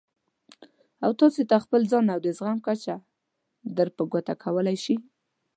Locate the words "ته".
1.49-1.55